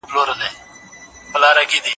حسنیار 0.05 1.81